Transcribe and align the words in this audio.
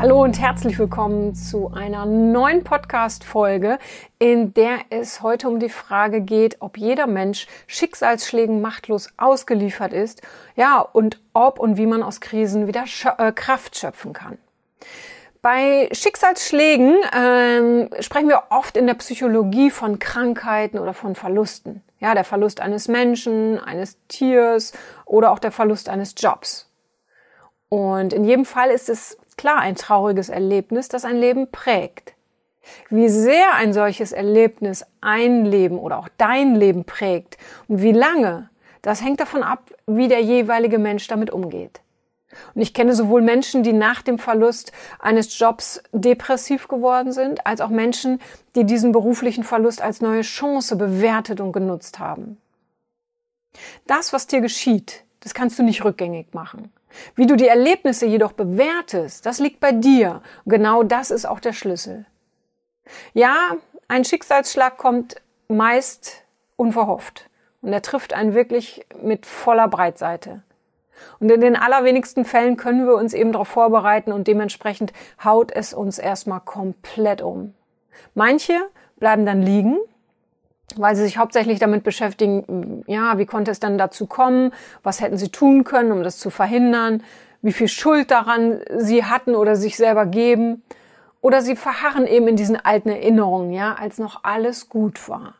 Hallo 0.00 0.22
und 0.22 0.40
herzlich 0.40 0.78
willkommen 0.78 1.34
zu 1.34 1.74
einer 1.74 2.06
neuen 2.06 2.64
Podcast-Folge, 2.64 3.78
in 4.18 4.54
der 4.54 4.78
es 4.88 5.20
heute 5.20 5.46
um 5.46 5.60
die 5.60 5.68
Frage 5.68 6.22
geht, 6.22 6.56
ob 6.60 6.78
jeder 6.78 7.06
Mensch 7.06 7.46
Schicksalsschlägen 7.66 8.62
machtlos 8.62 9.10
ausgeliefert 9.18 9.92
ist, 9.92 10.22
ja, 10.56 10.80
und 10.80 11.20
ob 11.34 11.58
und 11.58 11.76
wie 11.76 11.84
man 11.84 12.02
aus 12.02 12.22
Krisen 12.22 12.66
wieder 12.66 12.84
äh, 13.18 13.30
Kraft 13.32 13.76
schöpfen 13.76 14.14
kann. 14.14 14.38
Bei 15.42 15.90
Schicksalsschlägen 15.92 16.96
ähm, 17.14 17.90
sprechen 18.00 18.30
wir 18.30 18.44
oft 18.48 18.78
in 18.78 18.86
der 18.86 18.94
Psychologie 18.94 19.70
von 19.70 19.98
Krankheiten 19.98 20.78
oder 20.78 20.94
von 20.94 21.14
Verlusten. 21.14 21.82
Ja, 21.98 22.14
der 22.14 22.24
Verlust 22.24 22.62
eines 22.62 22.88
Menschen, 22.88 23.58
eines 23.58 23.98
Tiers 24.08 24.72
oder 25.04 25.30
auch 25.30 25.38
der 25.38 25.52
Verlust 25.52 25.90
eines 25.90 26.14
Jobs. 26.16 26.70
Und 27.68 28.14
in 28.14 28.24
jedem 28.24 28.46
Fall 28.46 28.70
ist 28.70 28.88
es 28.88 29.18
klar 29.40 29.58
ein 29.58 29.74
trauriges 29.74 30.28
Erlebnis, 30.28 30.90
das 30.90 31.06
ein 31.06 31.16
Leben 31.16 31.50
prägt. 31.50 32.12
Wie 32.90 33.08
sehr 33.08 33.54
ein 33.54 33.72
solches 33.72 34.12
Erlebnis 34.12 34.84
ein 35.00 35.46
Leben 35.46 35.78
oder 35.78 35.98
auch 35.98 36.08
dein 36.18 36.56
Leben 36.56 36.84
prägt 36.84 37.38
und 37.66 37.80
wie 37.80 37.92
lange, 37.92 38.50
das 38.82 39.02
hängt 39.02 39.18
davon 39.18 39.42
ab, 39.42 39.70
wie 39.86 40.08
der 40.08 40.20
jeweilige 40.20 40.78
Mensch 40.78 41.06
damit 41.06 41.30
umgeht. 41.30 41.80
Und 42.54 42.60
ich 42.60 42.74
kenne 42.74 42.94
sowohl 42.94 43.22
Menschen, 43.22 43.62
die 43.62 43.72
nach 43.72 44.02
dem 44.02 44.18
Verlust 44.18 44.72
eines 44.98 45.38
Jobs 45.38 45.82
depressiv 45.92 46.68
geworden 46.68 47.12
sind, 47.12 47.46
als 47.46 47.62
auch 47.62 47.70
Menschen, 47.70 48.20
die 48.54 48.64
diesen 48.64 48.92
beruflichen 48.92 49.42
Verlust 49.42 49.80
als 49.80 50.02
neue 50.02 50.20
Chance 50.20 50.76
bewertet 50.76 51.40
und 51.40 51.52
genutzt 51.52 51.98
haben. 51.98 52.36
Das, 53.86 54.12
was 54.12 54.26
dir 54.26 54.42
geschieht, 54.42 55.02
das 55.20 55.34
kannst 55.34 55.58
du 55.58 55.62
nicht 55.62 55.84
rückgängig 55.84 56.34
machen. 56.34 56.72
Wie 57.14 57.26
du 57.26 57.36
die 57.36 57.46
Erlebnisse 57.46 58.06
jedoch 58.06 58.32
bewertest, 58.32 59.26
das 59.26 59.38
liegt 59.38 59.60
bei 59.60 59.72
dir. 59.72 60.22
Und 60.44 60.52
genau 60.52 60.82
das 60.82 61.10
ist 61.10 61.26
auch 61.26 61.40
der 61.40 61.52
Schlüssel. 61.52 62.06
Ja, 63.14 63.56
ein 63.88 64.04
Schicksalsschlag 64.04 64.76
kommt 64.76 65.16
meist 65.48 66.24
unverhofft. 66.56 67.28
Und 67.62 67.72
er 67.72 67.82
trifft 67.82 68.14
einen 68.14 68.34
wirklich 68.34 68.86
mit 69.02 69.26
voller 69.26 69.68
Breitseite. 69.68 70.42
Und 71.18 71.30
in 71.30 71.40
den 71.40 71.56
allerwenigsten 71.56 72.24
Fällen 72.24 72.56
können 72.56 72.86
wir 72.86 72.94
uns 72.94 73.14
eben 73.14 73.32
darauf 73.32 73.48
vorbereiten 73.48 74.12
und 74.12 74.26
dementsprechend 74.26 74.92
haut 75.24 75.52
es 75.52 75.72
uns 75.72 75.98
erstmal 75.98 76.40
komplett 76.40 77.22
um. 77.22 77.54
Manche 78.14 78.54
bleiben 78.96 79.24
dann 79.24 79.42
liegen 79.42 79.78
weil 80.78 80.96
sie 80.96 81.04
sich 81.04 81.18
hauptsächlich 81.18 81.58
damit 81.58 81.82
beschäftigen, 81.84 82.84
ja, 82.86 83.18
wie 83.18 83.26
konnte 83.26 83.50
es 83.50 83.60
dann 83.60 83.78
dazu 83.78 84.06
kommen, 84.06 84.52
was 84.82 85.00
hätten 85.00 85.16
sie 85.16 85.28
tun 85.28 85.64
können, 85.64 85.92
um 85.92 86.02
das 86.02 86.18
zu 86.18 86.30
verhindern, 86.30 87.02
wie 87.42 87.52
viel 87.52 87.68
Schuld 87.68 88.10
daran 88.10 88.60
sie 88.76 89.04
hatten 89.04 89.34
oder 89.34 89.56
sich 89.56 89.76
selber 89.76 90.06
geben. 90.06 90.62
Oder 91.22 91.42
sie 91.42 91.54
verharren 91.54 92.06
eben 92.06 92.28
in 92.28 92.36
diesen 92.36 92.56
alten 92.56 92.88
Erinnerungen, 92.88 93.52
ja, 93.52 93.74
als 93.74 93.98
noch 93.98 94.24
alles 94.24 94.70
gut 94.70 95.08
war. 95.08 95.34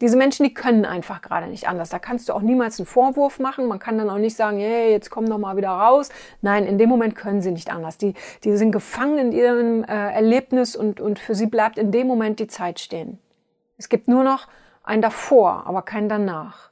Diese 0.00 0.16
Menschen, 0.16 0.44
die 0.44 0.54
können 0.54 0.84
einfach 0.84 1.22
gerade 1.22 1.46
nicht 1.46 1.68
anders. 1.68 1.88
Da 1.88 1.98
kannst 1.98 2.28
du 2.28 2.32
auch 2.32 2.40
niemals 2.40 2.78
einen 2.78 2.86
Vorwurf 2.86 3.38
machen. 3.38 3.66
Man 3.66 3.78
kann 3.78 3.98
dann 3.98 4.10
auch 4.10 4.18
nicht 4.18 4.36
sagen, 4.36 4.58
hey, 4.58 4.90
jetzt 4.90 5.10
komm 5.10 5.26
doch 5.26 5.38
mal 5.38 5.56
wieder 5.56 5.70
raus. 5.70 6.08
Nein, 6.42 6.66
in 6.66 6.78
dem 6.78 6.88
Moment 6.88 7.14
können 7.14 7.42
sie 7.42 7.52
nicht 7.52 7.70
anders. 7.70 7.98
Die, 7.98 8.14
die 8.44 8.56
sind 8.56 8.72
gefangen 8.72 9.18
in 9.18 9.32
ihrem 9.32 9.84
äh, 9.84 9.86
Erlebnis 9.86 10.76
und, 10.76 11.00
und 11.00 11.18
für 11.18 11.34
sie 11.34 11.46
bleibt 11.46 11.78
in 11.78 11.92
dem 11.92 12.06
Moment 12.06 12.40
die 12.40 12.48
Zeit 12.48 12.80
stehen. 12.80 13.18
Es 13.78 13.88
gibt 13.88 14.08
nur 14.08 14.24
noch 14.24 14.48
ein 14.82 15.00
davor, 15.00 15.66
aber 15.66 15.82
kein 15.82 16.08
danach. 16.08 16.70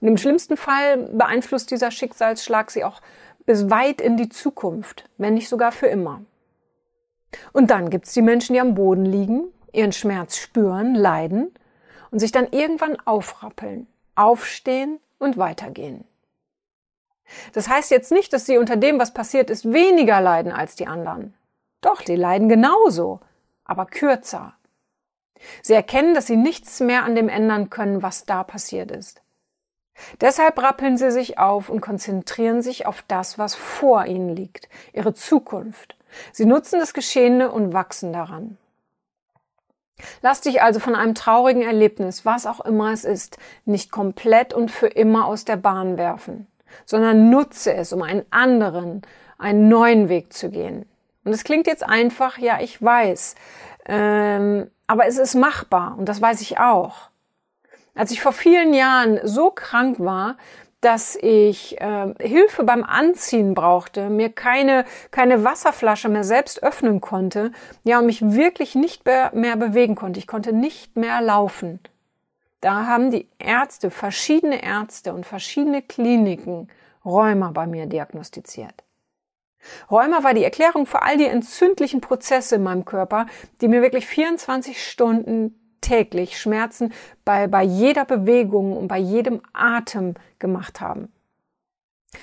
Und 0.00 0.08
im 0.08 0.16
schlimmsten 0.16 0.56
Fall 0.56 0.98
beeinflusst 0.98 1.70
dieser 1.70 1.90
Schicksalsschlag 1.90 2.70
sie 2.70 2.84
auch 2.84 3.00
bis 3.46 3.70
weit 3.70 4.00
in 4.00 4.16
die 4.16 4.28
Zukunft, 4.28 5.08
wenn 5.18 5.34
nicht 5.34 5.48
sogar 5.48 5.72
für 5.72 5.86
immer. 5.86 6.22
Und 7.52 7.70
dann 7.70 7.90
gibt's 7.90 8.12
die 8.12 8.22
Menschen, 8.22 8.54
die 8.54 8.60
am 8.60 8.74
Boden 8.74 9.04
liegen, 9.04 9.44
ihren 9.72 9.92
Schmerz 9.92 10.36
spüren, 10.36 10.94
leiden 10.94 11.54
und 12.10 12.18
sich 12.18 12.32
dann 12.32 12.48
irgendwann 12.50 12.96
aufrappeln, 13.04 13.86
aufstehen 14.14 15.00
und 15.18 15.36
weitergehen. 15.36 16.04
Das 17.52 17.68
heißt 17.68 17.90
jetzt 17.90 18.12
nicht, 18.12 18.32
dass 18.32 18.46
sie 18.46 18.58
unter 18.58 18.76
dem, 18.76 18.98
was 18.98 19.12
passiert 19.12 19.50
ist, 19.50 19.72
weniger 19.72 20.20
leiden 20.20 20.52
als 20.52 20.76
die 20.76 20.86
anderen. 20.86 21.34
Doch, 21.80 22.02
die 22.02 22.16
leiden 22.16 22.48
genauso, 22.48 23.20
aber 23.64 23.86
kürzer, 23.86 24.54
Sie 25.62 25.74
erkennen, 25.74 26.14
dass 26.14 26.26
sie 26.26 26.36
nichts 26.36 26.80
mehr 26.80 27.04
an 27.04 27.14
dem 27.14 27.28
ändern 27.28 27.70
können, 27.70 28.02
was 28.02 28.24
da 28.24 28.44
passiert 28.44 28.90
ist. 28.90 29.22
Deshalb 30.20 30.58
rappeln 30.58 30.96
sie 30.96 31.10
sich 31.10 31.38
auf 31.38 31.68
und 31.68 31.80
konzentrieren 31.80 32.62
sich 32.62 32.86
auf 32.86 33.02
das, 33.08 33.38
was 33.38 33.54
vor 33.54 34.04
ihnen 34.06 34.34
liegt, 34.34 34.68
ihre 34.92 35.14
Zukunft. 35.14 35.96
Sie 36.32 36.44
nutzen 36.44 36.80
das 36.80 36.94
Geschehene 36.94 37.50
und 37.50 37.72
wachsen 37.72 38.12
daran. 38.12 38.58
Lass 40.20 40.42
dich 40.42 40.62
also 40.62 40.78
von 40.78 40.94
einem 40.94 41.14
traurigen 41.14 41.62
Erlebnis, 41.62 42.26
was 42.26 42.46
auch 42.46 42.60
immer 42.60 42.92
es 42.92 43.04
ist, 43.04 43.38
nicht 43.64 43.90
komplett 43.90 44.52
und 44.52 44.70
für 44.70 44.88
immer 44.88 45.26
aus 45.26 45.46
der 45.46 45.56
Bahn 45.56 45.96
werfen, 45.96 46.46
sondern 46.84 47.30
nutze 47.30 47.72
es, 47.72 47.92
um 47.94 48.02
einen 48.02 48.26
anderen, 48.30 49.02
einen 49.38 49.68
neuen 49.68 50.08
Weg 50.10 50.34
zu 50.34 50.50
gehen. 50.50 50.86
Und 51.24 51.32
es 51.32 51.44
klingt 51.44 51.66
jetzt 51.66 51.82
einfach, 51.82 52.38
ja, 52.38 52.60
ich 52.60 52.80
weiß. 52.80 53.34
Ähm, 53.86 54.70
aber 54.86 55.06
es 55.06 55.18
ist 55.18 55.34
machbar 55.34 55.96
und 55.98 56.08
das 56.08 56.20
weiß 56.20 56.40
ich 56.40 56.58
auch. 56.58 57.10
Als 57.94 58.10
ich 58.10 58.20
vor 58.20 58.32
vielen 58.32 58.74
Jahren 58.74 59.20
so 59.24 59.50
krank 59.50 59.98
war, 59.98 60.36
dass 60.80 61.16
ich 61.16 61.80
äh, 61.80 62.14
Hilfe 62.20 62.62
beim 62.62 62.84
Anziehen 62.84 63.54
brauchte, 63.54 64.10
mir 64.10 64.30
keine, 64.30 64.84
keine 65.10 65.42
Wasserflasche 65.42 66.08
mehr 66.08 66.22
selbst 66.22 66.62
öffnen 66.62 67.00
konnte, 67.00 67.50
ja, 67.82 67.98
und 67.98 68.06
mich 68.06 68.22
wirklich 68.22 68.74
nicht 68.74 69.04
mehr, 69.06 69.30
mehr 69.34 69.56
bewegen 69.56 69.94
konnte. 69.94 70.20
Ich 70.20 70.26
konnte 70.26 70.52
nicht 70.52 70.96
mehr 70.96 71.20
laufen. 71.22 71.80
Da 72.60 72.86
haben 72.86 73.10
die 73.10 73.28
Ärzte, 73.38 73.90
verschiedene 73.90 74.62
Ärzte 74.62 75.14
und 75.14 75.24
verschiedene 75.24 75.82
Kliniken 75.82 76.68
Rheuma 77.04 77.50
bei 77.52 77.66
mir 77.66 77.86
diagnostiziert. 77.86 78.85
Rheuma 79.90 80.22
war 80.22 80.34
die 80.34 80.44
Erklärung 80.44 80.86
für 80.86 81.02
all 81.02 81.16
die 81.16 81.26
entzündlichen 81.26 82.00
Prozesse 82.00 82.56
in 82.56 82.62
meinem 82.62 82.84
Körper, 82.84 83.26
die 83.60 83.68
mir 83.68 83.82
wirklich 83.82 84.06
24 84.06 84.82
Stunden 84.82 85.54
täglich 85.80 86.38
Schmerzen 86.38 86.92
bei, 87.24 87.46
bei 87.46 87.62
jeder 87.62 88.04
Bewegung 88.04 88.76
und 88.76 88.88
bei 88.88 88.98
jedem 88.98 89.40
Atem 89.52 90.14
gemacht 90.38 90.80
haben. 90.80 91.12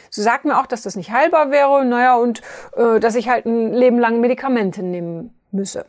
Sie 0.10 0.22
sagt 0.22 0.46
mir 0.46 0.60
auch, 0.60 0.66
dass 0.66 0.82
das 0.82 0.96
nicht 0.96 1.12
heilbar 1.12 1.52
wäre, 1.52 1.86
naja, 1.86 2.16
und 2.16 2.42
äh, 2.76 3.00
dass 3.00 3.16
ich 3.16 3.30
halt 3.30 3.46
ein 3.46 3.74
Leben 3.74 4.00
lang 4.00 4.20
Medikamente 4.20 4.82
nehmen 4.82 5.34
müsse. 5.52 5.86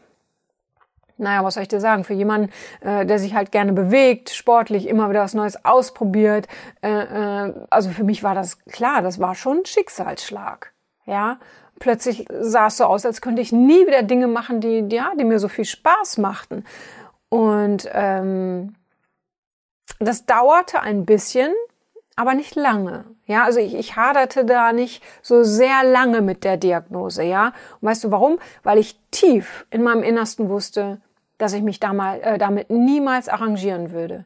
Naja, 1.17 1.45
was 1.45 1.55
soll 1.55 1.63
ich 1.63 1.69
dir 1.69 1.81
sagen? 1.81 2.05
Für 2.05 2.13
jemanden, 2.13 2.51
äh, 2.81 3.07
der 3.07 3.19
sich 3.19 3.35
halt 3.35 3.53
gerne 3.53 3.73
bewegt, 3.73 4.31
sportlich, 4.31 4.89
immer 4.89 5.11
wieder 5.11 5.23
was 5.23 5.35
Neues 5.35 5.65
ausprobiert, 5.65 6.49
äh, 6.83 6.89
äh, 6.91 7.55
also 7.71 7.91
für 7.91 8.05
mich 8.05 8.23
war 8.23 8.35
das 8.35 8.65
klar, 8.65 9.01
das 9.01 9.21
war 9.21 9.35
schon 9.35 9.59
ein 9.59 9.67
Schicksalsschlag. 9.67 10.74
Ja, 11.07 11.39
plötzlich 11.79 12.27
sah 12.41 12.69
es 12.69 12.79
so 12.79 12.85
aus, 12.85 13.05
als 13.05 13.21
könnte 13.21 13.43
ich 13.43 13.53
nie 13.53 13.87
wieder 13.87 14.03
Dinge 14.03 14.27
machen, 14.27 14.61
die, 14.61 14.87
ja, 14.91 15.13
die 15.19 15.25
mir 15.25 15.39
so 15.39 15.49
viel 15.49 15.65
Spaß 15.65 16.19
machten. 16.19 16.65
Und 17.29 17.89
ähm, 17.93 18.75
das 19.99 20.27
dauerte 20.27 20.81
ein 20.81 21.05
bisschen, 21.05 21.53
aber 22.17 22.35
nicht 22.35 22.55
lange. 22.55 23.05
Ja, 23.27 23.45
also 23.45 23.59
ich, 23.59 23.75
ich 23.75 23.97
haderte 23.97 24.45
da 24.45 24.73
nicht 24.73 25.03
so 25.23 25.43
sehr 25.43 25.83
lange 25.85 26.21
mit 26.21 26.45
der 26.45 26.57
Diagnose, 26.57 27.25
ja. 27.25 27.53
Und 27.81 27.89
weißt 27.89 28.05
du 28.05 28.11
warum? 28.11 28.39
Weil 28.63 28.79
ich 28.79 28.99
tief 29.11 29.67
in 29.71 29.83
meinem 29.83 30.03
Innersten 30.03 30.49
wusste, 30.49 31.01
dass 31.39 31.53
ich 31.53 31.63
mich 31.63 31.81
damals, 31.81 32.23
äh, 32.23 32.39
damit 32.39 32.71
niemals 32.71 33.29
arrangieren 33.29 33.91
würde 33.91 34.25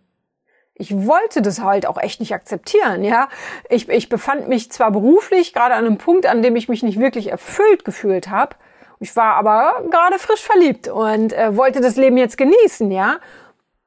ich 0.78 1.06
wollte 1.06 1.42
das 1.42 1.60
halt 1.60 1.86
auch 1.86 1.98
echt 1.98 2.20
nicht 2.20 2.32
akzeptieren, 2.32 3.02
ja. 3.04 3.28
Ich, 3.68 3.88
ich 3.88 4.08
befand 4.08 4.48
mich 4.48 4.70
zwar 4.70 4.92
beruflich 4.92 5.52
gerade 5.52 5.74
an 5.74 5.84
einem 5.84 5.98
Punkt, 5.98 6.26
an 6.26 6.42
dem 6.42 6.56
ich 6.56 6.68
mich 6.68 6.82
nicht 6.82 7.00
wirklich 7.00 7.30
erfüllt 7.30 7.84
gefühlt 7.84 8.30
habe. 8.30 8.56
Ich 9.00 9.14
war 9.16 9.34
aber 9.34 9.84
gerade 9.90 10.18
frisch 10.18 10.42
verliebt 10.42 10.88
und 10.88 11.32
äh, 11.32 11.56
wollte 11.56 11.80
das 11.80 11.96
Leben 11.96 12.16
jetzt 12.16 12.38
genießen, 12.38 12.90
ja. 12.90 13.18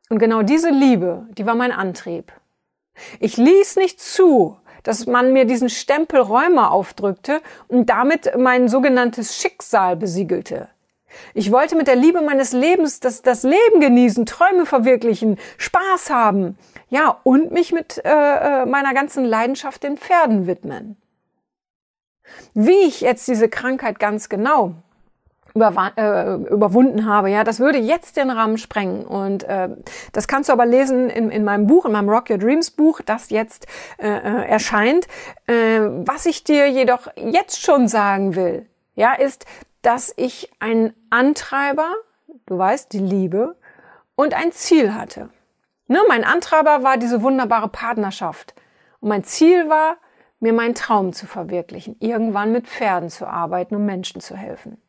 Und 0.09 0.19
genau 0.19 0.41
diese 0.41 0.69
Liebe, 0.69 1.25
die 1.37 1.45
war 1.45 1.55
mein 1.55 1.71
Antrieb. 1.71 2.33
Ich 3.19 3.37
ließ 3.37 3.77
nicht 3.77 4.01
zu, 4.01 4.57
dass 4.83 5.05
man 5.05 5.31
mir 5.31 5.45
diesen 5.45 5.69
Stempel 5.69 6.19
Räumer 6.19 6.71
aufdrückte 6.71 7.41
und 7.67 7.89
damit 7.89 8.37
mein 8.37 8.67
sogenanntes 8.67 9.37
Schicksal 9.37 9.95
besiegelte. 9.95 10.69
Ich 11.33 11.51
wollte 11.51 11.75
mit 11.75 11.87
der 11.87 11.95
Liebe 11.95 12.21
meines 12.21 12.51
Lebens 12.51 12.99
das, 12.99 13.21
das 13.21 13.43
Leben 13.43 13.79
genießen, 13.79 14.25
Träume 14.25 14.65
verwirklichen, 14.65 15.37
Spaß 15.57 16.09
haben. 16.09 16.57
Ja, 16.89 17.19
und 17.23 17.51
mich 17.51 17.71
mit 17.71 18.03
äh, 18.03 18.09
äh, 18.09 18.65
meiner 18.65 18.93
ganzen 18.93 19.25
Leidenschaft 19.25 19.83
den 19.83 19.97
Pferden 19.97 20.47
widmen. 20.47 20.97
Wie 22.53 22.83
ich 22.85 23.01
jetzt 23.01 23.27
diese 23.27 23.49
Krankheit 23.49 23.99
ganz 23.99 24.29
genau 24.29 24.75
über, 25.53 25.91
äh, 25.95 26.35
überwunden 26.53 27.05
habe. 27.05 27.29
Ja, 27.29 27.43
das 27.43 27.59
würde 27.59 27.77
jetzt 27.77 28.17
den 28.17 28.29
Rahmen 28.29 28.57
sprengen. 28.57 29.05
Und 29.05 29.43
äh, 29.43 29.69
das 30.11 30.27
kannst 30.27 30.49
du 30.49 30.53
aber 30.53 30.65
lesen 30.65 31.09
in, 31.09 31.29
in 31.29 31.43
meinem 31.43 31.67
Buch, 31.67 31.85
in 31.85 31.91
meinem 31.91 32.09
Rock 32.09 32.29
Your 32.29 32.37
Dreams 32.37 32.71
Buch, 32.71 33.01
das 33.01 33.29
jetzt 33.29 33.67
äh, 33.97 34.07
äh, 34.07 34.47
erscheint. 34.47 35.07
Äh, 35.47 35.81
was 35.81 36.25
ich 36.25 36.43
dir 36.43 36.69
jedoch 36.69 37.07
jetzt 37.15 37.61
schon 37.61 37.87
sagen 37.87 38.35
will, 38.35 38.65
ja, 38.95 39.13
ist, 39.13 39.45
dass 39.81 40.13
ich 40.15 40.51
einen 40.59 40.93
Antreiber, 41.09 41.93
du 42.45 42.57
weißt, 42.57 42.91
die 42.93 42.99
Liebe, 42.99 43.55
und 44.15 44.33
ein 44.33 44.51
Ziel 44.51 44.93
hatte. 44.93 45.29
Ne, 45.87 45.99
mein 46.07 46.23
Antreiber 46.23 46.83
war 46.83 46.97
diese 46.97 47.21
wunderbare 47.21 47.67
Partnerschaft. 47.67 48.53
Und 48.99 49.09
mein 49.09 49.23
Ziel 49.23 49.67
war, 49.67 49.97
mir 50.39 50.53
meinen 50.53 50.75
Traum 50.75 51.13
zu 51.13 51.27
verwirklichen, 51.27 51.95
irgendwann 51.99 52.51
mit 52.51 52.67
Pferden 52.67 53.09
zu 53.09 53.27
arbeiten, 53.27 53.75
um 53.75 53.85
Menschen 53.85 54.21
zu 54.21 54.35
helfen. 54.35 54.81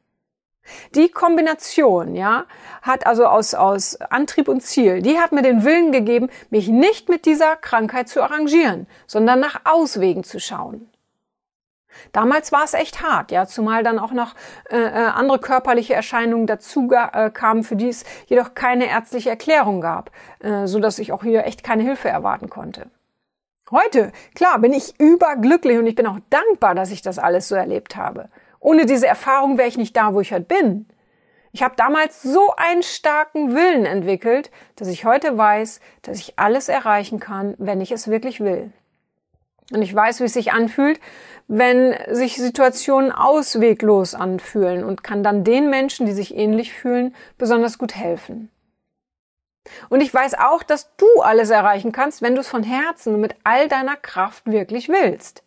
Die 0.94 1.10
Kombination, 1.10 2.14
ja, 2.14 2.44
hat 2.82 3.06
also 3.06 3.26
aus, 3.26 3.54
aus 3.54 4.00
Antrieb 4.00 4.48
und 4.48 4.60
Ziel, 4.60 5.02
die 5.02 5.18
hat 5.18 5.32
mir 5.32 5.42
den 5.42 5.64
Willen 5.64 5.90
gegeben, 5.90 6.30
mich 6.50 6.68
nicht 6.68 7.08
mit 7.08 7.26
dieser 7.26 7.56
Krankheit 7.56 8.08
zu 8.08 8.22
arrangieren, 8.22 8.86
sondern 9.06 9.40
nach 9.40 9.62
Auswegen 9.64 10.24
zu 10.24 10.38
schauen. 10.38 10.88
Damals 12.12 12.52
war 12.52 12.64
es 12.64 12.74
echt 12.74 13.02
hart, 13.02 13.30
ja, 13.30 13.46
zumal 13.46 13.82
dann 13.82 13.98
auch 13.98 14.12
noch 14.12 14.34
äh, 14.70 14.76
äh 14.76 15.06
andere 15.14 15.38
körperliche 15.38 15.94
Erscheinungen 15.94 16.46
dazu 16.46 16.90
äh, 16.90 17.30
kamen, 17.30 17.64
für 17.64 17.76
die 17.76 17.88
es 17.88 18.04
jedoch 18.26 18.54
keine 18.54 18.88
ärztliche 18.88 19.30
Erklärung 19.30 19.80
gab, 19.80 20.10
äh, 20.40 20.66
so 20.66 20.80
dass 20.80 20.98
ich 20.98 21.12
auch 21.12 21.22
hier 21.22 21.44
echt 21.44 21.64
keine 21.64 21.82
Hilfe 21.82 22.08
erwarten 22.08 22.50
konnte. 22.50 22.90
Heute, 23.70 24.12
klar, 24.34 24.58
bin 24.58 24.74
ich 24.74 25.00
überglücklich 25.00 25.78
und 25.78 25.86
ich 25.86 25.94
bin 25.94 26.06
auch 26.06 26.18
dankbar, 26.28 26.74
dass 26.74 26.90
ich 26.90 27.00
das 27.00 27.18
alles 27.18 27.48
so 27.48 27.54
erlebt 27.54 27.96
habe. 27.96 28.28
Ohne 28.60 28.84
diese 28.84 29.06
Erfahrung 29.06 29.56
wäre 29.56 29.68
ich 29.68 29.78
nicht 29.78 29.96
da, 29.96 30.12
wo 30.12 30.20
ich 30.20 30.32
heute 30.32 30.44
bin. 30.44 30.86
Ich 31.52 31.62
habe 31.62 31.74
damals 31.76 32.22
so 32.22 32.54
einen 32.56 32.82
starken 32.82 33.54
Willen 33.54 33.84
entwickelt, 33.84 34.50
dass 34.76 34.88
ich 34.88 35.04
heute 35.04 35.36
weiß, 35.36 35.80
dass 36.02 36.18
ich 36.18 36.38
alles 36.38 36.68
erreichen 36.68 37.20
kann, 37.20 37.54
wenn 37.58 37.80
ich 37.80 37.92
es 37.92 38.08
wirklich 38.08 38.40
will. 38.40 38.72
Und 39.70 39.82
ich 39.82 39.94
weiß, 39.94 40.20
wie 40.20 40.24
es 40.24 40.32
sich 40.32 40.52
anfühlt, 40.52 41.00
wenn 41.48 41.96
sich 42.10 42.36
Situationen 42.36 43.12
ausweglos 43.12 44.14
anfühlen 44.14 44.84
und 44.84 45.04
kann 45.04 45.22
dann 45.22 45.44
den 45.44 45.70
Menschen, 45.70 46.06
die 46.06 46.12
sich 46.12 46.36
ähnlich 46.36 46.72
fühlen, 46.72 47.14
besonders 47.38 47.78
gut 47.78 47.94
helfen. 47.94 48.50
Und 49.88 50.00
ich 50.00 50.12
weiß 50.12 50.34
auch, 50.34 50.62
dass 50.62 50.96
du 50.96 51.06
alles 51.22 51.50
erreichen 51.50 51.92
kannst, 51.92 52.22
wenn 52.22 52.34
du 52.34 52.40
es 52.40 52.48
von 52.48 52.62
Herzen 52.62 53.14
und 53.14 53.20
mit 53.20 53.36
all 53.44 53.68
deiner 53.68 53.96
Kraft 53.96 54.46
wirklich 54.46 54.88
willst. 54.88 55.42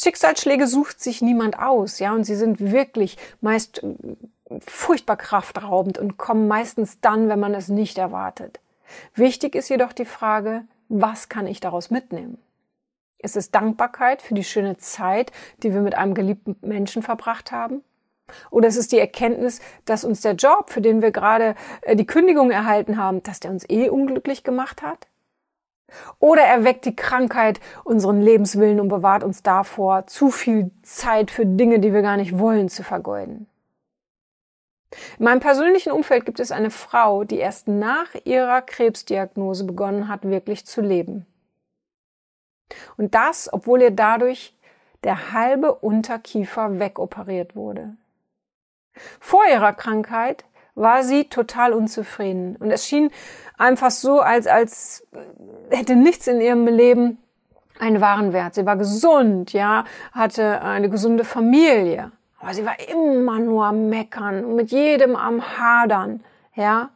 Schicksalsschläge 0.00 0.66
sucht 0.68 1.00
sich 1.00 1.22
niemand 1.22 1.58
aus, 1.58 1.98
ja, 1.98 2.12
und 2.12 2.24
sie 2.24 2.36
sind 2.36 2.60
wirklich 2.60 3.16
meist 3.40 3.82
äh, 3.82 4.60
furchtbar 4.60 5.16
kraftraubend 5.16 5.98
und 5.98 6.18
kommen 6.18 6.46
meistens 6.46 7.00
dann, 7.00 7.28
wenn 7.28 7.40
man 7.40 7.54
es 7.54 7.68
nicht 7.68 7.98
erwartet. 7.98 8.60
Wichtig 9.14 9.54
ist 9.54 9.68
jedoch 9.68 9.92
die 9.92 10.04
Frage, 10.04 10.62
was 10.88 11.28
kann 11.28 11.46
ich 11.46 11.60
daraus 11.60 11.90
mitnehmen? 11.90 12.38
Ist 13.18 13.36
es 13.36 13.50
Dankbarkeit 13.50 14.22
für 14.22 14.34
die 14.34 14.44
schöne 14.44 14.76
Zeit, 14.76 15.32
die 15.62 15.74
wir 15.74 15.80
mit 15.80 15.96
einem 15.96 16.14
geliebten 16.14 16.56
Menschen 16.60 17.02
verbracht 17.02 17.50
haben? 17.50 17.82
Oder 18.50 18.68
ist 18.68 18.76
es 18.76 18.88
die 18.88 18.98
Erkenntnis, 18.98 19.60
dass 19.84 20.04
uns 20.04 20.20
der 20.20 20.34
Job, 20.34 20.70
für 20.70 20.80
den 20.80 21.02
wir 21.02 21.10
gerade 21.10 21.54
äh, 21.82 21.96
die 21.96 22.06
Kündigung 22.06 22.50
erhalten 22.50 22.96
haben, 22.96 23.22
dass 23.22 23.40
der 23.40 23.50
uns 23.50 23.68
eh 23.68 23.88
unglücklich 23.88 24.44
gemacht 24.44 24.82
hat? 24.82 25.08
Oder 26.18 26.42
erweckt 26.42 26.84
die 26.84 26.94
Krankheit 26.94 27.60
unseren 27.84 28.20
Lebenswillen 28.20 28.78
und 28.78 28.88
bewahrt 28.88 29.24
uns 29.24 29.42
davor, 29.42 30.06
zu 30.06 30.30
viel 30.30 30.70
Zeit 30.82 31.30
für 31.30 31.46
Dinge, 31.46 31.80
die 31.80 31.94
wir 31.94 32.02
gar 32.02 32.18
nicht 32.18 32.38
wollen, 32.38 32.68
zu 32.68 32.82
vergeuden. 32.82 33.48
In 35.18 35.24
meinem 35.24 35.40
persönlichen 35.40 35.92
Umfeld 35.92 36.26
gibt 36.26 36.40
es 36.40 36.52
eine 36.52 36.70
Frau, 36.70 37.24
die 37.24 37.38
erst 37.38 37.68
nach 37.68 38.08
ihrer 38.24 38.62
Krebsdiagnose 38.62 39.64
begonnen 39.64 40.08
hat, 40.08 40.24
wirklich 40.24 40.66
zu 40.66 40.80
leben. 40.80 41.26
Und 42.96 43.14
das, 43.14 43.52
obwohl 43.52 43.82
ihr 43.82 43.90
dadurch 43.90 44.54
der 45.04 45.32
halbe 45.32 45.74
Unterkiefer 45.74 46.78
wegoperiert 46.78 47.54
wurde. 47.54 47.96
Vor 49.20 49.42
ihrer 49.50 49.72
Krankheit 49.72 50.44
war 50.74 51.02
sie 51.02 51.24
total 51.24 51.72
unzufrieden. 51.72 52.56
Und 52.56 52.70
es 52.70 52.86
schien 52.86 53.10
einfach 53.56 53.90
so, 53.90 54.20
als, 54.20 54.46
als 54.46 55.06
hätte 55.70 55.96
nichts 55.96 56.26
in 56.26 56.40
ihrem 56.40 56.66
Leben 56.66 57.18
einen 57.78 58.00
wahren 58.00 58.32
Wert. 58.32 58.54
Sie 58.54 58.66
war 58.66 58.76
gesund, 58.76 59.52
ja, 59.52 59.84
hatte 60.12 60.62
eine 60.62 60.88
gesunde 60.88 61.24
Familie. 61.24 62.12
Aber 62.40 62.54
sie 62.54 62.64
war 62.64 62.78
immer 62.88 63.38
nur 63.40 63.66
am 63.66 63.88
Meckern 63.88 64.44
und 64.44 64.54
mit 64.54 64.70
jedem 64.70 65.16
am 65.16 65.58
Hadern, 65.58 66.24
ja. 66.54 66.90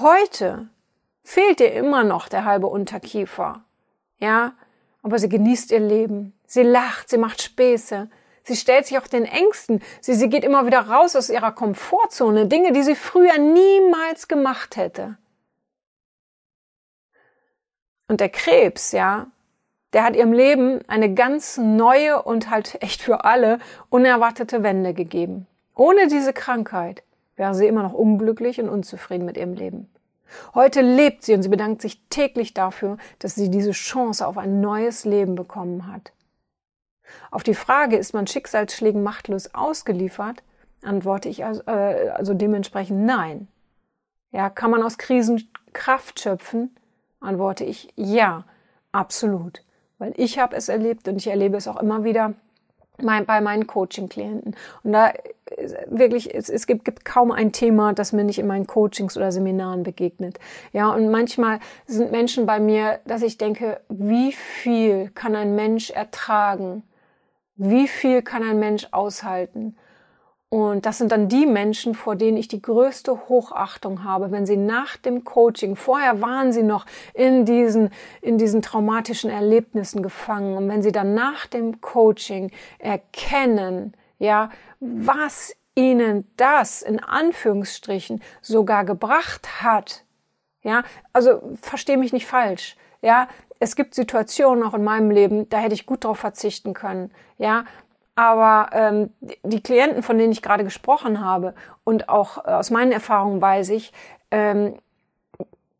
Heute 0.00 0.68
fehlt 1.22 1.60
ihr 1.60 1.72
immer 1.72 2.02
noch 2.02 2.28
der 2.28 2.44
halbe 2.44 2.66
Unterkiefer, 2.66 3.62
ja. 4.18 4.52
Aber 5.06 5.20
sie 5.20 5.28
genießt 5.28 5.70
ihr 5.70 5.78
Leben. 5.78 6.32
Sie 6.48 6.64
lacht, 6.64 7.10
sie 7.10 7.16
macht 7.16 7.40
Späße. 7.40 8.10
Sie 8.42 8.56
stellt 8.56 8.86
sich 8.86 8.98
auch 8.98 9.06
den 9.06 9.24
Ängsten. 9.24 9.80
Sie, 10.00 10.14
sie 10.14 10.28
geht 10.28 10.42
immer 10.42 10.66
wieder 10.66 10.80
raus 10.80 11.14
aus 11.14 11.30
ihrer 11.30 11.52
Komfortzone. 11.52 12.46
Dinge, 12.46 12.72
die 12.72 12.82
sie 12.82 12.96
früher 12.96 13.38
niemals 13.38 14.26
gemacht 14.26 14.76
hätte. 14.76 15.16
Und 18.08 18.18
der 18.18 18.30
Krebs, 18.30 18.90
ja, 18.90 19.28
der 19.92 20.02
hat 20.02 20.16
ihrem 20.16 20.32
Leben 20.32 20.80
eine 20.88 21.14
ganz 21.14 21.56
neue 21.56 22.20
und 22.20 22.50
halt 22.50 22.82
echt 22.82 23.00
für 23.00 23.24
alle 23.24 23.60
unerwartete 23.90 24.64
Wende 24.64 24.92
gegeben. 24.92 25.46
Ohne 25.76 26.08
diese 26.08 26.32
Krankheit 26.32 27.04
wäre 27.36 27.54
sie 27.54 27.68
immer 27.68 27.84
noch 27.84 27.94
unglücklich 27.94 28.60
und 28.60 28.68
unzufrieden 28.68 29.24
mit 29.24 29.36
ihrem 29.36 29.54
Leben. 29.54 29.88
Heute 30.54 30.80
lebt 30.80 31.24
sie 31.24 31.34
und 31.34 31.42
sie 31.42 31.48
bedankt 31.48 31.82
sich 31.82 32.00
täglich 32.08 32.54
dafür, 32.54 32.98
dass 33.18 33.34
sie 33.34 33.50
diese 33.50 33.72
Chance 33.72 34.26
auf 34.26 34.38
ein 34.38 34.60
neues 34.60 35.04
Leben 35.04 35.34
bekommen 35.34 35.90
hat. 35.92 36.12
Auf 37.30 37.42
die 37.42 37.54
Frage, 37.54 37.96
ist 37.96 38.14
man 38.14 38.26
Schicksalsschlägen 38.26 39.02
machtlos 39.02 39.54
ausgeliefert, 39.54 40.42
antworte 40.82 41.28
ich 41.28 41.44
also, 41.44 41.62
äh, 41.66 42.10
also 42.10 42.34
dementsprechend 42.34 43.04
nein. 43.04 43.48
Ja, 44.32 44.50
kann 44.50 44.70
man 44.70 44.82
aus 44.82 44.98
Krisen 44.98 45.48
Kraft 45.72 46.20
schöpfen? 46.20 46.76
Antworte 47.20 47.64
ich 47.64 47.92
ja, 47.96 48.44
absolut. 48.92 49.62
Weil 49.98 50.12
ich 50.16 50.38
habe 50.38 50.56
es 50.56 50.68
erlebt 50.68 51.08
und 51.08 51.16
ich 51.16 51.26
erlebe 51.26 51.56
es 51.56 51.68
auch 51.68 51.80
immer 51.80 52.04
wieder 52.04 52.34
bei 52.98 53.40
meinen 53.40 53.66
Coaching-Klienten. 53.66 54.56
Und 54.82 54.92
da 54.92 55.12
wirklich, 55.86 56.34
es, 56.34 56.48
es 56.48 56.66
gibt, 56.66 56.84
gibt 56.84 57.04
kaum 57.04 57.30
ein 57.30 57.52
Thema, 57.52 57.92
das 57.92 58.12
mir 58.12 58.24
nicht 58.24 58.38
in 58.38 58.46
meinen 58.46 58.66
Coachings 58.66 59.16
oder 59.16 59.30
Seminaren 59.30 59.82
begegnet. 59.82 60.38
Ja, 60.72 60.90
und 60.90 61.10
manchmal 61.10 61.60
sind 61.86 62.10
Menschen 62.10 62.46
bei 62.46 62.58
mir, 62.58 63.00
dass 63.06 63.22
ich 63.22 63.38
denke, 63.38 63.80
wie 63.88 64.32
viel 64.32 65.10
kann 65.14 65.36
ein 65.36 65.54
Mensch 65.54 65.90
ertragen? 65.90 66.82
Wie 67.56 67.88
viel 67.88 68.22
kann 68.22 68.42
ein 68.42 68.58
Mensch 68.58 68.88
aushalten? 68.90 69.76
Und 70.48 70.86
das 70.86 70.98
sind 70.98 71.10
dann 71.10 71.28
die 71.28 71.44
Menschen, 71.44 71.94
vor 71.94 72.14
denen 72.14 72.36
ich 72.36 72.46
die 72.46 72.62
größte 72.62 73.28
Hochachtung 73.28 74.04
habe, 74.04 74.30
wenn 74.30 74.46
sie 74.46 74.56
nach 74.56 74.96
dem 74.96 75.24
Coaching, 75.24 75.74
vorher 75.74 76.20
waren 76.20 76.52
sie 76.52 76.62
noch 76.62 76.86
in 77.14 77.44
diesen, 77.44 77.90
in 78.20 78.38
diesen 78.38 78.62
traumatischen 78.62 79.28
Erlebnissen 79.28 80.02
gefangen. 80.02 80.56
Und 80.56 80.68
wenn 80.68 80.82
sie 80.82 80.92
dann 80.92 81.14
nach 81.14 81.46
dem 81.46 81.80
Coaching 81.80 82.52
erkennen, 82.78 83.94
ja, 84.18 84.50
was 84.78 85.52
ihnen 85.74 86.30
das 86.36 86.80
in 86.82 87.02
Anführungsstrichen 87.02 88.22
sogar 88.40 88.84
gebracht 88.84 89.62
hat, 89.62 90.04
ja, 90.62 90.84
also 91.12 91.56
verstehe 91.60 91.98
mich 91.98 92.12
nicht 92.12 92.26
falsch, 92.26 92.76
ja, 93.02 93.28
es 93.58 93.74
gibt 93.74 93.94
Situationen 93.94 94.62
auch 94.62 94.74
in 94.74 94.84
meinem 94.84 95.10
Leben, 95.10 95.48
da 95.48 95.58
hätte 95.58 95.74
ich 95.74 95.86
gut 95.86 96.04
drauf 96.04 96.18
verzichten 96.18 96.72
können, 96.72 97.10
ja, 97.36 97.64
aber 98.16 98.70
ähm, 98.72 99.10
die 99.44 99.62
Klienten, 99.62 100.02
von 100.02 100.18
denen 100.18 100.32
ich 100.32 100.42
gerade 100.42 100.64
gesprochen 100.64 101.24
habe 101.24 101.54
und 101.84 102.08
auch 102.08 102.38
äh, 102.38 102.50
aus 102.50 102.70
meinen 102.70 102.90
Erfahrungen 102.90 103.40
weiß 103.40 103.68
ich, 103.70 103.92
ähm, 104.30 104.74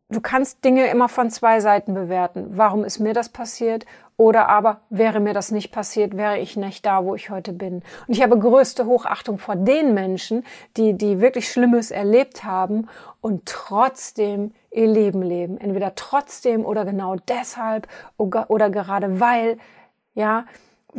du 0.09 0.21
kannst 0.21 0.63
Dinge 0.63 0.87
immer 0.87 1.09
von 1.09 1.31
zwei 1.31 1.59
Seiten 1.59 1.95
bewerten. 1.95 2.51
Warum 2.51 2.85
ist 2.85 2.99
mir 2.99 3.13
das 3.13 3.29
passiert? 3.29 3.85
Oder 4.17 4.49
aber 4.49 4.81
wäre 4.89 5.19
mir 5.19 5.33
das 5.33 5.51
nicht 5.51 5.71
passiert, 5.71 6.15
wäre 6.15 6.39
ich 6.39 6.57
nicht 6.57 6.85
da, 6.85 7.03
wo 7.03 7.15
ich 7.15 7.29
heute 7.29 7.53
bin. 7.53 7.83
Und 8.07 8.13
ich 8.15 8.21
habe 8.23 8.37
größte 8.37 8.85
Hochachtung 8.85 9.37
vor 9.37 9.55
den 9.55 9.93
Menschen, 9.93 10.43
die, 10.75 10.93
die 10.93 11.19
wirklich 11.21 11.51
Schlimmes 11.51 11.91
erlebt 11.91 12.43
haben 12.43 12.87
und 13.21 13.45
trotzdem 13.45 14.53
ihr 14.71 14.87
Leben 14.87 15.21
leben. 15.21 15.59
Entweder 15.59 15.93
trotzdem 15.95 16.65
oder 16.65 16.85
genau 16.85 17.15
deshalb 17.27 17.87
oder, 18.17 18.49
oder 18.49 18.69
gerade 18.69 19.19
weil, 19.19 19.57
ja, 20.15 20.45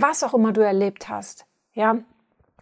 was 0.00 0.22
auch 0.22 0.34
immer 0.34 0.52
du 0.52 0.60
erlebt 0.60 1.08
hast. 1.08 1.46
Ja, 1.74 1.98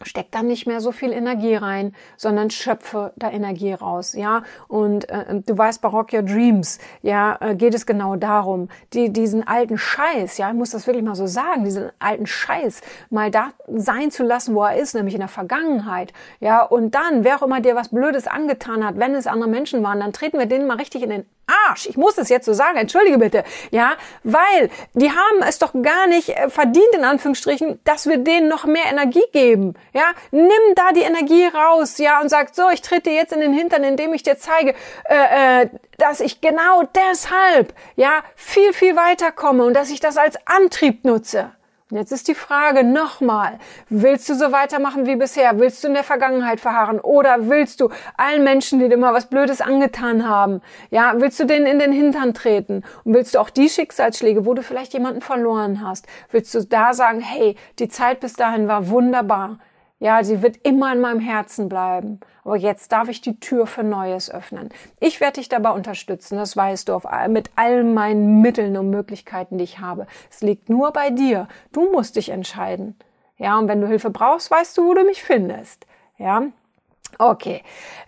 steck 0.03 0.31
da 0.31 0.43
nicht 0.43 0.67
mehr 0.67 0.81
so 0.81 0.93
viel 0.93 1.13
Energie 1.13 1.55
rein, 1.55 1.95
sondern 2.17 2.51
schöpfe 2.51 3.13
da 3.17 3.31
Energie 3.31 3.73
raus, 3.73 4.13
ja. 4.15 4.43
Und 4.69 5.09
äh, 5.09 5.41
du 5.47 5.57
weißt, 5.57 5.81
bei 5.81 5.89
Rock 5.89 6.13
Your 6.13 6.23
Dreams, 6.23 6.79
ja, 7.03 7.39
äh, 7.41 7.55
geht 7.55 7.75
es 7.75 7.87
genau 7.87 8.17
darum, 8.17 8.69
die, 8.93 9.11
diesen 9.11 9.47
alten 9.47 9.79
Scheiß, 9.79 10.37
ja, 10.39 10.51
ich 10.51 10.55
muss 10.55 10.71
das 10.71 10.87
wirklich 10.87 11.05
mal 11.05 11.15
so 11.15 11.27
sagen, 11.27 11.65
diesen 11.65 11.91
alten 11.99 12.27
Scheiß 12.27 12.83
mal 13.11 13.31
da 13.31 13.53
sein 13.69 14.11
zu 14.11 14.23
lassen, 14.23 14.55
wo 14.55 14.65
er 14.65 14.77
ist, 14.77 14.95
nämlich 14.95 15.15
in 15.15 15.21
der 15.21 15.29
Vergangenheit, 15.29 16.13
ja. 16.41 16.63
Und 16.63 16.95
dann, 16.95 17.25
wer 17.25 17.37
auch 17.37 17.43
immer 17.43 17.61
dir 17.61 17.75
was 17.75 17.89
Blödes 17.89 18.27
angetan 18.27 18.85
hat, 18.85 18.99
wenn 18.99 19.15
es 19.15 19.27
andere 19.27 19.49
Menschen 19.49 19.83
waren, 19.83 20.01
dann 20.01 20.13
treten 20.13 20.39
wir 20.39 20.47
denen 20.47 20.67
mal 20.67 20.77
richtig 20.77 21.03
in 21.03 21.11
den 21.11 21.27
Arsch. 21.47 21.87
Ich 21.87 21.97
muss 21.97 22.19
es 22.19 22.29
jetzt 22.29 22.47
so 22.47 22.53
sagen, 22.53 22.77
entschuldige 22.77 23.19
bitte. 23.19 23.45
Ja, 23.71 23.97
weil 24.25 24.71
die 24.95 25.11
haben 25.11 25.43
es 25.47 25.59
doch 25.59 25.73
gar 25.81 26.07
nicht 26.07 26.31
äh, 26.31 26.49
verdient, 26.51 26.93
in 26.93 27.05
Anführungsstrichen, 27.05 27.81
dass 27.85 28.07
wir 28.07 28.19
denen 28.19 28.49
noch 28.49 28.65
mehr 28.65 28.87
Energie 28.91 29.25
geben. 29.33 29.75
Ja, 29.93 30.13
nimm 30.31 30.51
da 30.75 30.93
die 30.93 31.03
Energie 31.03 31.47
raus, 31.47 31.99
ja, 31.99 32.21
und 32.21 32.29
sag 32.29 32.55
so, 32.55 32.69
ich 32.71 32.83
trete 32.83 33.11
jetzt 33.11 33.33
in 33.33 33.41
den 33.41 33.53
Hintern, 33.53 33.85
indem 33.85 34.15
ich 34.15 34.23
dir 34.23 34.39
zeige, 34.39 34.75
äh, 35.09 35.63
äh, 35.63 35.69
dass 35.99 36.21
ich 36.21 36.41
genau 36.41 36.83
deshalb, 36.95 37.75
ja, 37.95 38.23
viel, 38.35 38.73
viel 38.73 38.97
weiterkomme 38.97 39.65
und 39.65 39.75
dass 39.75 39.91
ich 39.91 40.01
das 40.01 40.17
als 40.17 40.37
Antrieb 40.47 41.05
nutze. 41.05 41.56
Jetzt 41.91 42.11
ist 42.11 42.27
die 42.27 42.35
Frage 42.35 42.83
nochmal, 42.83 43.61
willst 43.89 44.29
du 44.29 44.35
so 44.35 44.51
weitermachen 44.51 45.07
wie 45.07 45.15
bisher? 45.15 45.61
Willst 45.61 45.85
du 45.85 45.89
in 45.89 45.95
der 45.95 46.03
Vergangenheit 46.03 46.59
verharren? 46.59 46.99
Oder 46.99 47.49
willst 47.49 47.81
du 47.81 47.91
allen 48.17 48.43
Menschen, 48.43 48.81
die 48.81 48.89
dir 48.89 48.95
immer 48.95 49.15
was 49.15 49.27
Blödes 49.27 49.61
angetan 49.61 50.29
haben, 50.29 50.63
ja, 50.91 51.15
willst 51.19 51.39
du 51.39 51.45
denen 51.45 51.67
in 51.67 51.79
den 51.79 51.93
Hintern 51.93 52.35
treten? 52.35 52.83
Und 53.05 53.15
willst 53.15 53.37
du 53.37 53.39
auch 53.39 53.51
die 53.51 53.69
Schicksalsschläge, 53.69 54.45
wo 54.45 54.55
du 54.55 54.65
vielleicht 54.65 54.95
jemanden 54.95 55.21
verloren 55.21 55.81
hast, 55.81 56.09
willst 56.33 56.53
du 56.57 56.65
da 56.65 56.93
sagen, 56.93 57.21
hey, 57.21 57.55
die 57.79 57.89
Zeit 57.89 58.19
bis 58.19 58.33
dahin 58.33 58.67
war 58.67 58.89
wunderbar. 58.89 59.61
Ja, 59.99 60.23
sie 60.23 60.43
wird 60.43 60.59
immer 60.63 60.93
in 60.93 61.01
meinem 61.01 61.21
Herzen 61.21 61.69
bleiben. 61.69 62.21
Aber 62.45 62.57
jetzt 62.57 62.93
darf 62.93 63.09
ich 63.09 63.23
die 63.23 63.41
Tür 63.41 63.67
für 63.67 63.83
Neues 63.83 64.31
öffnen. 64.31 64.69
Ich 65.01 65.21
werde 65.21 65.41
dich 65.41 65.49
dabei 65.49 65.71
unterstützen, 65.71 66.37
das 66.37 66.57
weißt 66.57 66.89
du, 66.89 66.95
auf, 66.95 67.07
mit 67.29 67.51
all 67.57 67.83
meinen 67.83 68.43
Mitteln 68.43 68.77
und 68.77 68.91
Möglichkeiten, 68.91 69.57
die 69.57 69.65
ich 69.65 69.79
habe. 69.79 70.07
Es 70.31 70.43
liegt 70.43 70.69
nur 70.69 70.93
bei 70.93 71.11
dir. 71.11 71.49
Du 71.73 71.91
musst 71.91 72.17
dich 72.17 72.29
entscheiden. 72.29 72.97
Ja, 73.39 73.59
und 73.59 73.69
wenn 73.69 73.81
du 73.81 73.87
Hilfe 73.87 74.11
brauchst, 74.11 74.51
weißt 74.51 74.77
du, 74.77 74.87
wo 74.87 74.95
du 74.95 75.05
mich 75.05 75.23
findest. 75.23 75.87
Ja, 76.19 76.43
Okay, 77.19 77.63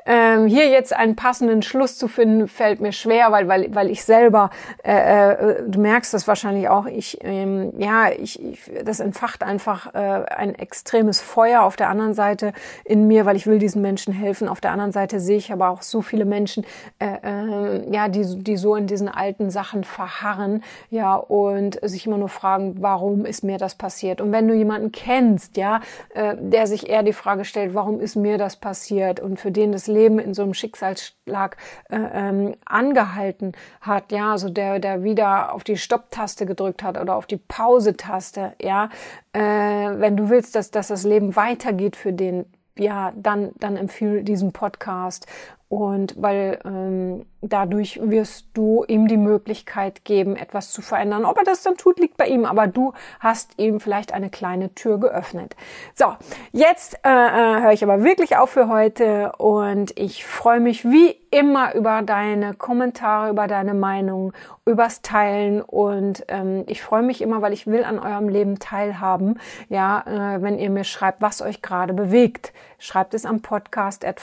ähm, 0.05 0.47
hier 0.47 0.69
jetzt 0.69 0.95
einen 0.95 1.17
passenden 1.17 1.61
Schluss 1.61 1.99
zu 1.99 2.09
finden, 2.09 2.49
fällt 2.49 2.81
mir 2.81 2.93
schwer, 2.93 3.31
weil 3.31 3.47
weil 3.47 3.75
weil 3.75 3.91
ich 3.91 4.05
selber, 4.05 4.49
äh, 4.83 5.33
äh, 5.33 5.62
du 5.67 5.81
merkst 5.81 6.15
das 6.15 6.27
wahrscheinlich 6.27 6.71
auch, 6.71 6.87
ich 6.87 7.19
ähm, 7.23 7.73
ja, 7.79 8.11
ich, 8.11 8.43
ich 8.43 8.61
das 8.85 9.00
entfacht 9.00 9.43
einfach 9.43 9.95
äh, 9.95 9.99
ein 9.99 10.55
extremes 10.55 11.21
Feuer 11.21 11.62
auf 11.62 11.77
der 11.77 11.91
anderen 11.91 12.15
Seite 12.15 12.55
in 12.85 13.07
mir, 13.07 13.27
weil 13.27 13.37
ich 13.37 13.47
will 13.47 13.59
diesen 13.59 13.83
Menschen 13.83 14.15
helfen. 14.15 14.49
Auf 14.49 14.62
der 14.62 14.73
anderen 14.73 14.93
Seite 14.93 15.21
sehe 15.21 15.37
ich 15.37 15.53
aber 15.53 15.69
auch 15.69 15.83
so 15.83 16.00
viele 16.00 16.25
Menschen, 16.25 16.65
äh, 16.99 17.17
äh, 17.23 17.93
ja, 17.93 18.09
die 18.09 18.43
die 18.43 18.57
so 18.57 18.77
in 18.77 18.87
diesen 18.87 19.09
alten 19.09 19.50
Sachen 19.50 19.85
verharren, 19.85 20.62
ja 20.88 21.17
und 21.17 21.79
sich 21.83 22.07
immer 22.07 22.19
nur 22.19 22.31
fragen, 22.31 22.77
warum 22.81 23.27
ist 23.27 23.45
mir 23.45 23.59
das 23.59 23.75
passiert? 23.75 24.23
Und 24.23 24.33
wenn 24.33 24.49
du 24.49 24.55
jemanden 24.55 24.91
kennst, 24.91 25.59
ja, 25.59 25.81
äh, 26.15 26.35
der 26.38 26.67
sich 26.67 26.88
eher 26.88 27.03
die 27.03 27.12
Frage 27.12 27.45
stellt, 27.45 27.75
warum 27.75 28.00
ist 28.00 28.17
mir 28.17 28.38
das 28.38 28.57
passiert? 28.57 28.98
Passiert 28.99 29.21
und 29.21 29.38
für 29.38 29.50
den 29.50 29.73
das 29.73 29.87
Leben 29.87 30.19
in 30.19 30.35
so 30.35 30.43
einem 30.43 30.55
Schicksalsschlag 30.55 31.57
äh, 31.90 31.97
ähm, 31.97 32.55
angehalten 32.64 33.52
hat, 33.81 34.12
ja, 34.12 34.33
also 34.33 34.49
der, 34.49 34.78
der 34.78 35.02
wieder 35.02 35.52
auf 35.52 35.64
die 35.64 35.76
Stopptaste 35.76 36.47
gedrückt 36.47 36.83
hat 36.83 36.99
oder 36.99 37.17
auf 37.17 37.26
die 37.26 37.37
Pause-Taste, 37.37 38.55
ja, 38.61 38.90
äh, 39.33 39.40
wenn 39.40 40.17
du 40.17 40.31
willst, 40.31 40.55
dass, 40.55 40.71
dass 40.71 40.88
das 40.88 41.05
Leben 41.05 41.37
weitergeht 41.37 41.97
für 41.97 42.12
den, 42.12 42.47
ja, 42.76 43.12
dann, 43.17 43.50
dann 43.59 43.76
empfehle 43.76 44.23
diesen 44.23 44.52
Podcast 44.52 45.26
und 45.69 46.15
weil 46.17 46.61
ähm, 46.65 47.27
dadurch 47.43 48.01
wirst 48.03 48.49
du 48.55 48.85
ihm 48.89 49.07
die 49.07 49.19
Möglichkeit 49.19 50.05
geben, 50.05 50.35
etwas 50.35 50.71
zu 50.71 50.81
verändern. 50.81 51.25
Ob 51.25 51.37
er 51.37 51.45
das 51.45 51.63
dann 51.63 51.77
tut, 51.77 52.01
liegt 52.01 52.17
bei 52.17 52.27
ihm, 52.27 52.45
aber 52.45 52.67
du 52.67 52.95
hast 53.21 53.59
ihm 53.59 53.79
vielleicht 53.79 54.13
eine 54.13 54.31
kleine 54.31 54.75
Tür 54.75 54.99
geöffnet. 54.99 55.55
So, 55.95 56.07
jetzt 56.53 56.99
äh, 57.05 57.09
äh, 57.09 57.63
höre 57.63 57.73
ich 57.73 57.85
aber 57.85 58.03
wirklich 58.03 58.37
auf 58.37 58.51
für 58.51 58.69
heute 58.69 59.33
und 59.37 59.99
ich 59.99 60.25
freue 60.25 60.61
mich 60.61 60.85
wie 60.85 61.17
immer 61.31 61.75
über 61.75 62.01
deine 62.03 62.55
Kommentare, 62.55 63.31
über 63.31 63.47
deine 63.47 63.75
Meinung, 63.75 64.33
übers 64.65 65.03
Teilen 65.03 65.61
und 65.61 66.25
ähm, 66.29 66.65
ich 66.67 66.83
freue 66.83 67.03
mich 67.03 67.21
immer, 67.21 67.43
weil 67.43 67.53
ich 67.53 67.67
will 67.67 67.85
an 67.85 67.99
eurem 67.99 68.29
Leben 68.29 68.59
teilhaben. 68.59 69.39
Ja, 69.69 70.05
äh, 70.07 70.43
wenn 70.43 70.59
ihr 70.59 70.71
mir 70.71 70.85
schreibt, 70.85 71.21
was 71.21 71.43
euch 71.43 71.61
gerade 71.61 71.93
bewegt, 71.93 72.53
schreibt 72.79 73.15
es 73.15 73.27
am 73.27 73.43
Podcast 73.43 74.05
at 74.05 74.21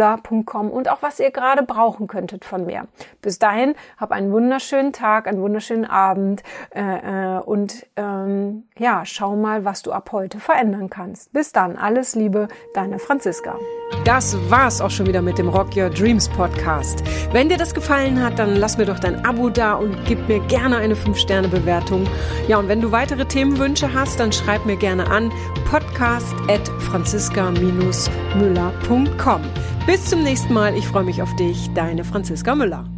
franziska-müller.com 0.00 0.70
und 0.70 0.88
auch 0.88 1.02
was 1.02 1.20
ihr 1.20 1.30
gerade 1.30 1.62
brauchen 1.62 2.06
könntet 2.06 2.44
von 2.44 2.66
mir. 2.66 2.86
Bis 3.22 3.38
dahin, 3.38 3.74
hab 3.98 4.12
einen 4.12 4.32
wunderschönen 4.32 4.92
Tag, 4.92 5.26
einen 5.26 5.42
wunderschönen 5.42 5.84
Abend 5.84 6.42
äh, 6.74 7.36
äh, 7.36 7.40
und 7.40 7.86
ähm, 7.96 8.64
ja, 8.78 9.02
schau 9.04 9.36
mal, 9.36 9.64
was 9.64 9.82
du 9.82 9.92
ab 9.92 10.10
heute 10.12 10.40
verändern 10.40 10.90
kannst. 10.90 11.32
Bis 11.32 11.52
dann, 11.52 11.76
alles 11.76 12.14
Liebe, 12.14 12.48
deine 12.74 12.98
Franziska. 12.98 13.56
Das 14.04 14.36
war's 14.50 14.80
auch 14.80 14.90
schon 14.90 15.06
wieder 15.06 15.20
mit 15.20 15.38
dem 15.38 15.48
Rock 15.48 15.76
Your 15.76 15.90
Dreams 15.90 16.28
Podcast. 16.28 17.02
Wenn 17.32 17.48
dir 17.48 17.58
das 17.58 17.74
gefallen 17.74 18.22
hat, 18.22 18.38
dann 18.38 18.56
lass 18.56 18.78
mir 18.78 18.86
doch 18.86 19.00
dein 19.00 19.26
Abo 19.26 19.50
da 19.50 19.74
und 19.74 19.96
gib 20.06 20.28
mir 20.28 20.40
gerne 20.46 20.76
eine 20.76 20.94
5-Sterne-Bewertung. 20.94 22.06
Ja, 22.48 22.58
und 22.58 22.68
wenn 22.68 22.80
du 22.80 22.92
weitere 22.92 23.26
Themenwünsche 23.26 23.92
hast, 23.92 24.20
dann 24.20 24.32
schreib 24.32 24.64
mir 24.64 24.76
gerne 24.76 25.10
an 25.10 25.30
podcast 25.70 26.34
at 26.48 26.66
franziska-müller.com. 26.90 29.42
Bis 29.90 30.04
zum 30.04 30.22
nächsten 30.22 30.54
Mal. 30.54 30.76
Ich 30.76 30.86
freue 30.86 31.02
mich 31.02 31.20
auf 31.20 31.34
dich. 31.34 31.68
Deine 31.74 32.04
Franziska 32.04 32.54
Müller. 32.54 32.88